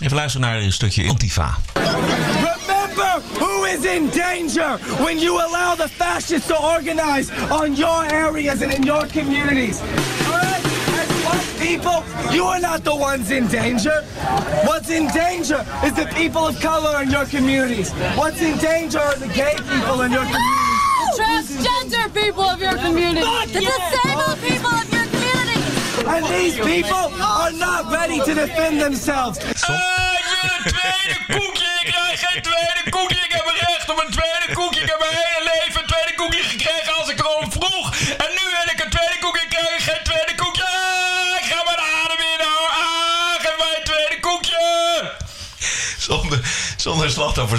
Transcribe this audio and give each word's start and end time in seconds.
Even 0.00 0.16
luisteren 0.16 0.46
naar 0.46 0.58
een 0.60 0.72
stukje 0.72 1.08
Antifa. 1.08 1.58
Remember 1.74 3.20
who 3.38 3.64
is 3.64 3.84
in 3.84 4.10
danger 4.10 4.78
when 5.04 5.18
you 5.18 5.40
allow 5.40 5.76
the 5.76 5.88
fascists 5.88 6.46
to 6.46 6.54
organize 6.54 7.30
on 7.50 7.74
your 7.74 8.04
areas 8.12 8.62
and 8.62 8.72
in 8.72 8.82
your 8.82 9.06
communities. 9.06 9.80
Alright? 10.26 10.64
As 11.00 11.08
white 11.24 11.68
people, 11.68 12.02
you 12.30 12.44
are 12.46 12.60
not 12.60 12.84
the 12.84 12.94
ones 12.94 13.30
in 13.30 13.48
danger. 13.48 14.04
What's 14.64 14.88
in 14.88 15.06
danger 15.08 15.64
is 15.84 15.92
the 15.92 16.06
people 16.14 16.46
of 16.46 16.60
color 16.60 17.02
in 17.02 17.10
your 17.10 17.26
communities. 17.26 17.90
What's 18.16 18.40
in 18.40 18.56
danger 18.58 19.00
are 19.00 19.18
the 19.18 19.28
gay 19.28 19.54
people 19.56 20.04
in 20.04 20.12
your 20.12 20.24
communities. 20.24 20.66
transgender 21.16 22.12
people 22.12 22.42
of 22.42 22.60
your 22.60 22.76
community. 22.76 23.20
The 23.52 23.60
disabled 23.60 24.05
these 26.36 26.58
people 26.58 27.06
are 27.20 27.52
not 27.52 27.90
ready 27.90 28.18
to 28.18 28.32
defend 28.34 28.80
themselves. 28.80 29.38
Ik 29.38 29.44
wil 30.32 30.50
een 30.56 30.64
tweede 30.74 31.16
koekje. 31.34 31.68
Ik 31.82 31.86
krijg 31.92 32.20
geen 32.26 32.42
tweede 32.42 32.82
koekje. 32.90 33.20
Ik 33.28 33.32
heb 33.38 33.46
recht 33.66 33.90
op 33.92 33.98
een 34.04 34.12
tweede 34.18 34.48
koekje. 34.58 34.80
Ik 34.80 34.88
heb 34.92 34.98
mijn 35.04 35.16
hele 35.22 35.42
leven 35.50 35.80
een 35.80 35.86
tweede 35.92 36.14
koekje 36.20 36.42
gekregen 36.42 36.92
als 37.00 37.08
ik 37.12 37.18
erom 37.20 37.52
vroeg. 37.52 37.86
En 38.24 38.30
nu 38.38 38.44
wil 38.56 38.66
ik 38.74 38.78
een 38.84 38.92
tweede 38.96 39.18
koekje. 39.20 39.42
Ik 39.42 39.52
krijg 39.56 39.84
geen 39.88 40.04
tweede 40.10 40.34
koekje. 40.42 40.64
Ah, 40.64 41.34
ik 41.40 41.46
ga 41.50 41.58
mijn 41.68 41.82
adem 42.00 42.20
inhouden. 42.32 42.72
Ah, 42.82 43.34
geef 43.44 43.56
mij 43.62 43.74
een 43.78 43.86
tweede 43.92 44.18
koekje. 44.26 44.64
Zonder, 46.08 46.38
zonder 46.76 47.10
slachtoffer 47.10 47.54